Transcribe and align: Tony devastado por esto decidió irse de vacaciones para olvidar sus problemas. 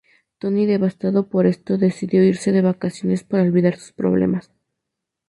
Tony 0.39 0.65
devastado 0.65 1.29
por 1.29 1.45
esto 1.45 1.77
decidió 1.77 2.23
irse 2.23 2.51
de 2.51 2.63
vacaciones 2.63 3.23
para 3.23 3.43
olvidar 3.43 3.77
sus 3.77 3.91
problemas. 3.91 4.49